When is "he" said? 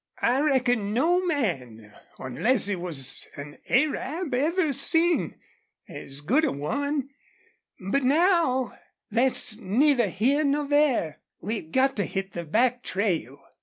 2.65-2.75